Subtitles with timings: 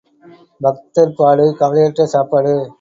[0.61, 2.55] பத்தர் பாடு கவலையற்ற சாப்பாடு.